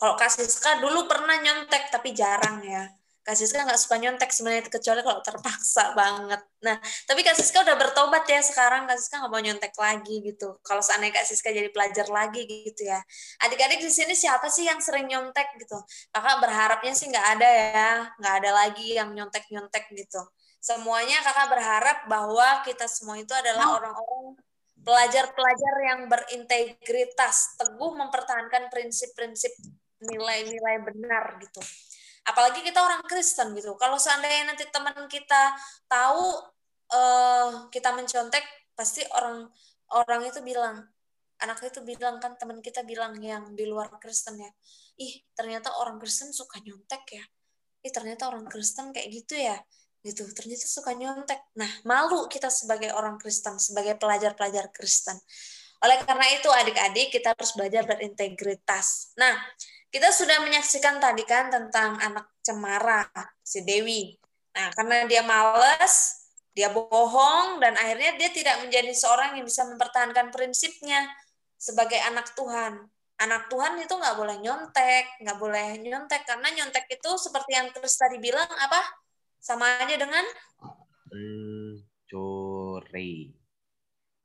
[0.00, 2.88] Kalau Kak Siska dulu pernah nyontek, tapi jarang ya.
[3.20, 6.40] Kak Siska nggak suka nyontek sebenarnya kecuali kalau terpaksa banget.
[6.64, 10.56] Nah, tapi Kak Siska udah bertobat ya sekarang Kak Siska nggak mau nyontek lagi gitu.
[10.64, 12.96] Kalau seandainya Kak Siska jadi pelajar lagi gitu ya.
[13.44, 15.76] Adik-adik di sini siapa sih yang sering nyontek gitu?
[16.08, 20.24] Kakak berharapnya sih nggak ada ya, nggak ada lagi yang nyontek-nyontek gitu.
[20.60, 24.36] Semuanya kakak berharap bahwa kita semua itu adalah orang-orang
[24.80, 29.52] pelajar-pelajar yang berintegritas, teguh mempertahankan prinsip-prinsip
[30.04, 31.60] nilai-nilai benar gitu.
[32.28, 33.76] Apalagi kita orang Kristen gitu.
[33.80, 35.56] Kalau seandainya nanti teman kita
[35.88, 36.44] tahu
[36.92, 38.44] uh, kita mencontek
[38.76, 39.48] pasti orang
[39.96, 40.84] orang itu bilang
[41.40, 44.48] anak itu bilang kan teman kita bilang yang di luar Kristen ya
[45.00, 47.24] ih ternyata orang Kristen suka nyontek ya.
[47.80, 49.56] Ih ternyata orang Kristen kayak gitu ya
[50.00, 55.16] gitu ternyata suka nyontek nah malu kita sebagai orang Kristen sebagai pelajar-pelajar Kristen
[55.80, 59.36] oleh karena itu adik-adik kita harus belajar berintegritas nah
[59.90, 63.10] kita sudah menyaksikan tadi kan tentang anak cemara,
[63.42, 64.14] si Dewi.
[64.54, 70.30] Nah, karena dia males, dia bohong, dan akhirnya dia tidak menjadi seorang yang bisa mempertahankan
[70.30, 71.10] prinsipnya
[71.58, 72.86] sebagai anak Tuhan.
[73.20, 78.16] Anak Tuhan itu nggak boleh nyontek, nggak boleh nyontek, karena nyontek itu seperti yang tadi
[78.22, 78.80] bilang, apa?
[79.40, 80.20] Sama aja dengan?
[81.08, 81.72] Mencuri.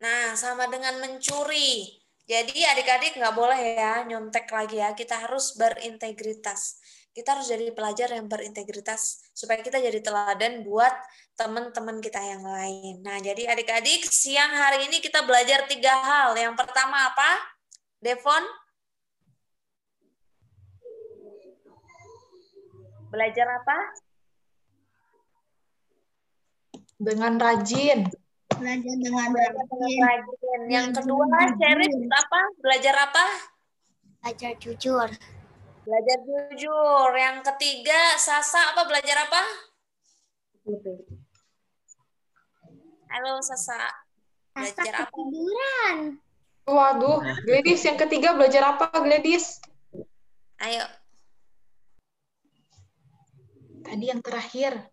[0.04, 1.88] Nah, sama dengan mencuri.
[2.28, 4.92] Jadi adik-adik nggak boleh ya nyontek lagi ya.
[4.92, 6.84] Kita harus berintegritas.
[7.16, 10.92] Kita harus jadi pelajar yang berintegritas supaya kita jadi teladan buat
[11.40, 13.00] teman-teman kita yang lain.
[13.00, 16.36] Nah, jadi adik-adik siang hari ini kita belajar tiga hal.
[16.36, 17.56] Yang pertama apa?
[18.04, 18.44] Devon?
[23.16, 24.05] Belajar apa?
[26.96, 28.08] Dengan rajin.
[28.56, 30.62] Belajar dengan Belajar dengan rajin.
[30.72, 31.24] Yang kedua,
[31.60, 32.42] Sherif apa?
[32.64, 33.26] Belajar apa?
[34.24, 35.10] Belajar jujur.
[35.84, 37.10] Belajar jujur.
[37.14, 38.88] Yang ketiga, Sasa apa?
[38.88, 39.42] Belajar apa?
[43.12, 43.92] Halo Sasa.
[44.56, 45.12] Belajar apa?
[45.12, 45.98] Tiduran.
[46.66, 49.62] Waduh, Gladys yang ketiga belajar apa, Gladys?
[50.58, 50.82] Ayo.
[53.86, 54.90] Tadi yang terakhir.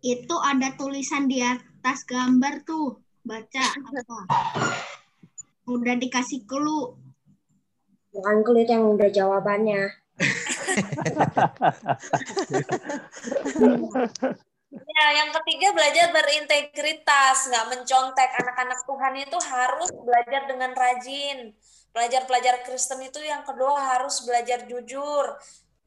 [0.00, 3.00] Itu ada tulisan di atas gambar tuh.
[3.20, 4.18] Baca apa?
[5.68, 6.96] Udah dikasih clue.
[8.10, 9.92] Bukan kulit yang udah jawabannya.
[14.70, 18.30] Ya, yang ketiga belajar berintegritas, nggak mencontek.
[18.38, 21.38] Anak-anak Tuhan itu harus belajar dengan rajin.
[21.90, 25.26] Pelajar-pelajar Kristen itu yang kedua harus belajar jujur.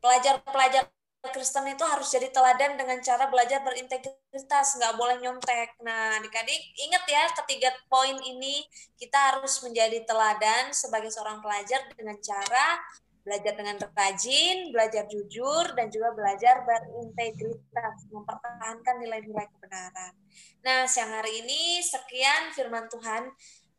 [0.03, 0.91] Pelajar-pelajar
[1.31, 5.79] Kristen itu harus jadi teladan dengan cara belajar berintegritas, nggak boleh nyontek.
[5.79, 8.59] Nah, adik-adik ingat ya ketiga poin ini
[8.99, 12.75] kita harus menjadi teladan sebagai seorang pelajar dengan cara
[13.23, 20.13] belajar dengan rajin, belajar jujur, dan juga belajar berintegritas, mempertahankan nilai-nilai kebenaran.
[20.59, 23.31] Nah, siang hari ini sekian firman Tuhan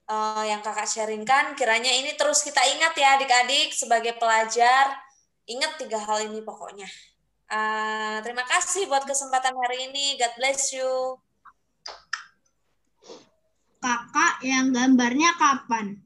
[0.09, 1.53] uh, yang kakak sharingkan.
[1.61, 4.97] Kiranya ini terus kita ingat ya adik-adik sebagai pelajar.
[5.45, 6.89] Ingat tiga hal ini pokoknya.
[7.45, 10.17] Uh, terima kasih buat kesempatan hari ini.
[10.17, 11.21] God bless you.
[13.85, 16.01] Kakak yang gambarnya kapan?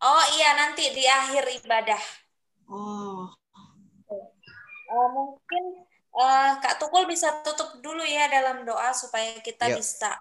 [0.00, 2.02] Oh iya nanti di akhir ibadah.
[2.68, 3.28] Oh.
[4.86, 5.84] Uh, mungkin
[6.16, 9.84] uh, Kak Tukul bisa tutup dulu ya dalam doa supaya kita Yuk.
[9.84, 10.16] bisa.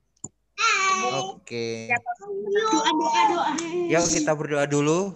[1.35, 1.87] Oke.
[1.91, 3.51] Doa, doa, doa.
[3.87, 5.15] Yuk kita berdoa dulu.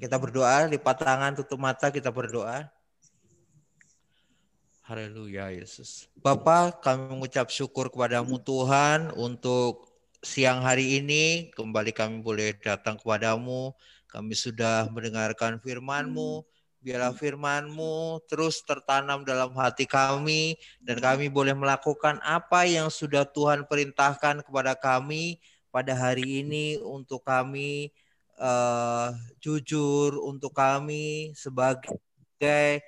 [0.00, 2.72] Kita berdoa, lipat tangan, tutup mata, kita berdoa.
[4.90, 6.10] Haleluya Yesus.
[6.18, 9.86] Bapak, kami mengucap syukur kepadamu Tuhan untuk
[10.18, 11.46] siang hari ini.
[11.54, 13.70] Kembali kami boleh datang kepadamu.
[14.10, 16.42] Kami sudah mendengarkan firman-Mu.
[16.82, 20.58] Biarlah firman-Mu terus tertanam dalam hati kami.
[20.82, 25.38] Dan kami boleh melakukan apa yang sudah Tuhan perintahkan kepada kami
[25.70, 27.94] pada hari ini untuk kami
[28.42, 32.82] eh, jujur, untuk kami sebagai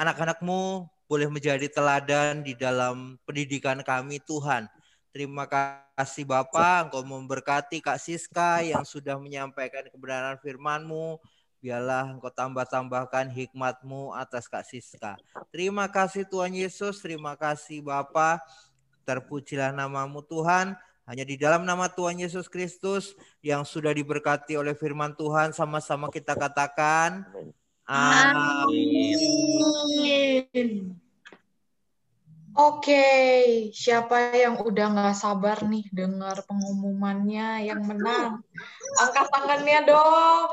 [0.00, 4.64] anak-anakmu boleh menjadi teladan di dalam pendidikan kami Tuhan.
[5.12, 11.20] Terima kasih Bapak, Engkau memberkati Kak Siska yang sudah menyampaikan kebenaran firman-Mu.
[11.60, 15.20] Biarlah Engkau tambah-tambahkan hikmat-Mu atas Kak Siska.
[15.52, 18.40] Terima kasih Tuhan Yesus, terima kasih Bapak.
[19.04, 20.72] Terpujilah namamu Tuhan.
[21.04, 23.12] Hanya di dalam nama Tuhan Yesus Kristus
[23.44, 27.28] yang sudah diberkati oleh firman Tuhan sama-sama kita katakan.
[27.84, 29.20] Amin.
[32.52, 33.04] Oke,
[33.72, 38.44] siapa yang udah nggak sabar nih dengar pengumumannya yang menang?
[39.00, 40.52] Angkat tangannya dong.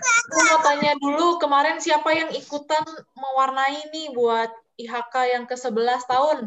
[0.00, 4.48] Aku mau tanya dulu, kemarin siapa yang ikutan mewarnai nih buat
[4.80, 6.38] IHK yang ke-11 tahun?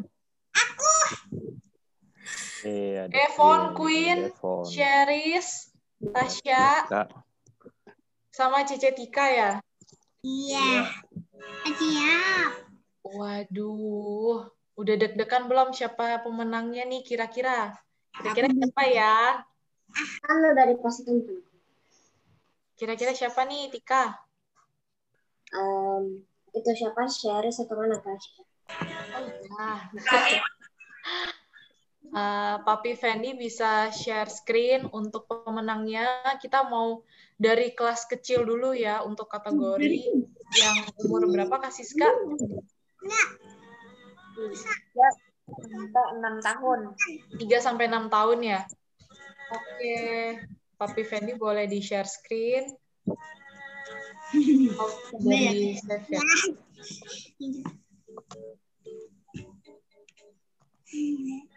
[2.64, 4.66] Iya, ada Evon, Queen, Queen, Devon.
[4.66, 5.70] Sheris,
[6.02, 6.88] Tasya,
[8.34, 9.52] sama Cice Tika ya?
[10.24, 10.88] Iya.
[11.68, 12.52] Siap.
[13.04, 14.48] Waduh,
[14.80, 17.76] udah deg-degan belum siapa pemenangnya nih kira-kira?
[18.16, 19.44] Kira-kira siapa ya?
[20.24, 21.44] Kan udah diposting tuh.
[22.80, 24.16] Kira-kira siapa nih, Tika?
[25.54, 26.24] Em,
[26.56, 27.06] itu siapa?
[27.12, 28.44] Sherry atau mana Tasya?
[29.54, 29.80] Nah,
[32.12, 36.36] Eh, Papi Fendi bisa share screen untuk pemenangnya.
[36.38, 37.02] Kita mau
[37.40, 40.12] dari kelas kecil dulu ya untuk kategori
[40.60, 42.12] yang umur berapa Kak Siska?
[45.48, 46.92] Kita enam tahun.
[47.40, 48.60] 3 sampai 6 tahun ya.
[49.54, 49.96] Oke,
[50.76, 52.68] Papi Fendi boleh di share screen.
[54.74, 54.90] Oh,
[55.22, 55.78] save
[56.10, 56.18] ya.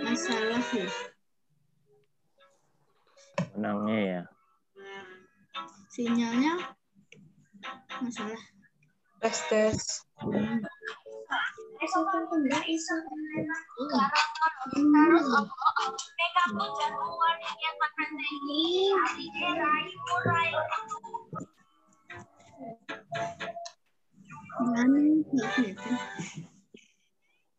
[0.00, 0.88] Masalah sih.
[3.54, 4.22] menangnya ya.
[5.92, 6.54] Sinyalnya
[8.00, 8.42] masalah.
[9.20, 9.78] Tes tes.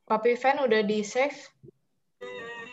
[0.06, 1.55] Papi Fen udah di save.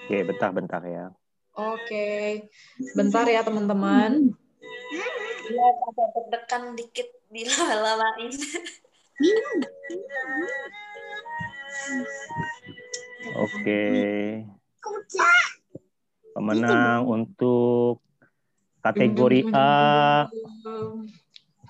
[0.03, 1.15] Oke, bentar-bentar ya.
[1.55, 2.51] Oke,
[2.99, 4.35] bentar ya teman-teman.
[5.47, 8.33] Iya, agak deg-degan dikit dilama-lamain.
[13.39, 13.83] Oke.
[16.35, 18.03] Pemenang untuk
[18.83, 20.27] kategori A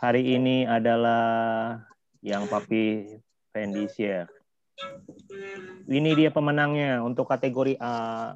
[0.00, 1.76] hari ini adalah
[2.24, 3.18] yang Papi
[3.52, 4.41] Fendi share.
[5.88, 8.34] Ini dia pemenangnya untuk kategori A.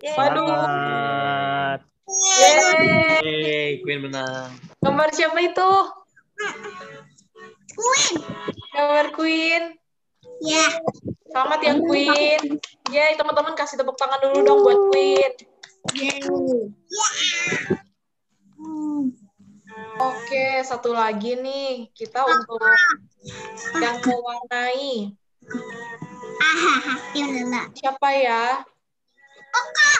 [0.00, 1.84] Selamat.
[2.10, 3.20] Yeay.
[3.22, 4.50] Yeay, Queen menang.
[4.82, 5.72] Gambar siapa itu?
[7.76, 8.16] Queen.
[8.74, 9.62] Gambar Queen.
[10.40, 10.66] Ya.
[11.30, 12.58] Selamat ya Queen.
[12.90, 15.32] Yeay, teman-teman kasih tepuk tangan dulu dong buat Queen.
[15.94, 16.24] Yeay.
[20.00, 21.92] Oke, satu lagi nih.
[21.92, 22.58] Kita untuk
[23.78, 25.12] yang mewarnai.
[26.40, 27.64] Ahaha, ya udah.
[27.74, 28.62] Siapa ya?
[29.50, 29.90] Koko.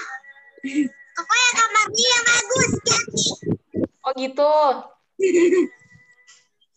[1.17, 2.71] Koko yang kamarnya yang bagus.
[2.87, 3.25] Ganti.
[4.01, 4.55] Oh gitu.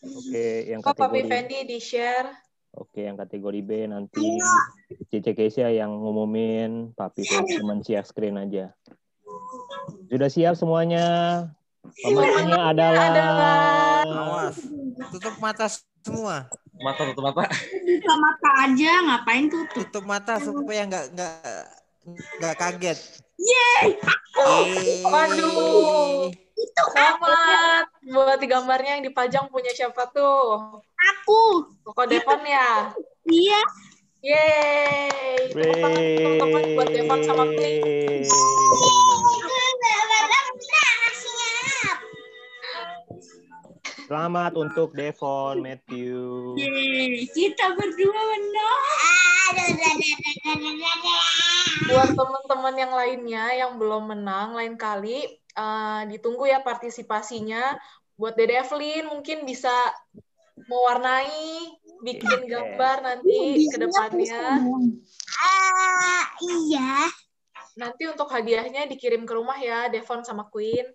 [0.03, 2.29] Oke, yang Kok Papi kategori Fendi di-share?
[2.73, 4.41] Oke, yang kategori B nanti
[5.07, 8.73] Cice Kesia yang ngumumin, Papi Fendi cuma share screen aja.
[10.11, 11.05] Sudah siap semuanya?
[12.03, 13.07] Pemenangnya adalah
[14.07, 14.57] Awas.
[15.13, 15.67] Tutup mata
[16.03, 16.49] semua.
[16.83, 17.47] Mata tutup mata.
[17.47, 19.87] Buka mata aja, ngapain tutup?
[19.87, 21.63] Tutup mata supaya nggak nggak
[22.43, 22.99] nggak kaget.
[23.39, 23.95] Yeay.
[24.43, 26.27] Eh, Waduh.
[26.91, 27.87] Selamat.
[28.03, 30.83] Buat gambarnya yang dipajang punya siapa tuh?
[31.15, 31.71] Aku.
[31.87, 32.91] Koko Devon ya?
[33.31, 33.61] Iya.
[34.19, 35.55] Yeay.
[35.55, 37.43] Tangan teman-teman buat Devon sama.
[44.13, 46.53] Selamat untuk Devon, Matthew.
[46.53, 48.81] Yeay, kita berdua menang.
[51.89, 57.73] Buat teman-teman yang lainnya yang belum menang lain kali, eh, ditunggu ya partisipasinya.
[58.13, 59.73] Buat Dede Evelyn mungkin bisa
[60.69, 61.73] mewarnai,
[62.05, 64.61] bikin gambar nanti ke depannya.
[65.41, 67.09] Ah, iya.
[67.81, 70.85] Nanti untuk hadiahnya dikirim ke rumah ya, Devon sama Queen.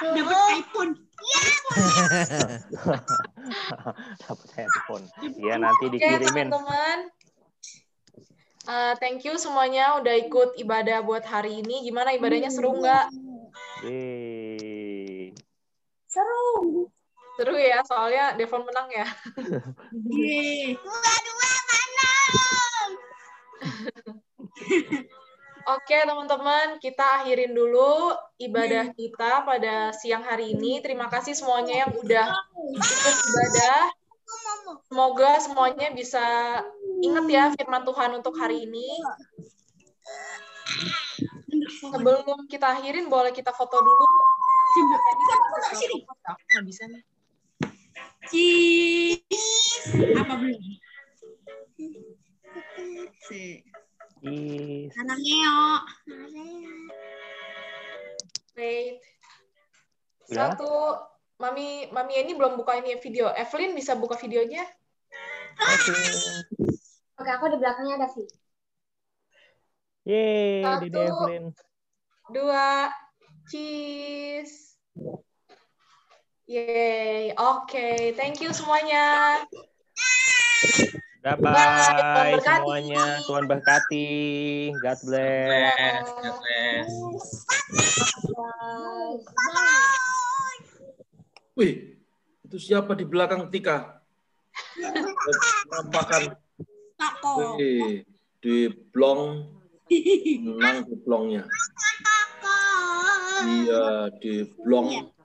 [0.00, 0.92] Dapat iPhone.
[4.26, 5.04] Dapat handphone.
[5.38, 6.50] Iya, nanti Oke, dikirimin.
[6.50, 6.98] teman-teman.
[8.70, 11.86] Eh, thank you semuanya udah ikut ibadah buat hari ini.
[11.86, 13.08] Gimana ibadahnya seru nggak?
[16.10, 16.86] Seru.
[17.40, 19.06] Seru ya, soalnya Devon menang ya.
[20.76, 22.90] Dua-dua menang.
[25.68, 30.80] Oke, teman-teman, kita akhirin dulu ibadah kita pada siang hari ini.
[30.80, 32.26] Terima kasih semuanya yang udah
[32.72, 33.80] ikut ibadah.
[34.88, 36.24] Semoga semuanya bisa
[37.04, 38.88] ingat ya firman Tuhan untuk hari ini.
[41.80, 44.06] Sebelum kita akhirin, boleh kita foto dulu.
[45.76, 46.06] Sini.
[46.06, 47.02] Aku nggak bisa nih.
[48.30, 49.50] Cheese.
[50.14, 50.62] Apa belum?
[54.20, 55.82] Anaknya yuk.
[58.52, 59.00] Wait.
[60.28, 60.52] Ya.
[60.52, 60.68] Satu,
[61.40, 63.32] Mami Mami ini belum buka ini video.
[63.32, 64.60] Evelyn bisa buka videonya?
[65.56, 65.92] Oke.
[67.16, 68.28] Oke, aku di belakangnya ada sih.
[70.04, 70.84] Yeay, Satu.
[70.84, 71.44] Dede Evelyn.
[72.28, 72.92] Dua,
[73.48, 74.76] cheese.
[76.44, 78.12] Yeay, oke.
[78.20, 79.40] Thank you semuanya.
[81.20, 82.40] Tuhan berkati.
[82.40, 83.04] semuanya.
[83.28, 84.08] Tuhan berkati.
[84.80, 86.04] God bless.
[86.16, 86.90] God bless.
[91.60, 92.00] Wih,
[92.48, 94.00] itu siapa di belakang Tika?
[95.68, 96.40] Nampakan.
[97.60, 98.08] Wih,
[98.40, 98.56] di
[98.88, 99.44] blong,
[100.40, 101.44] menang di blongnya.
[103.44, 105.19] Iya, di blong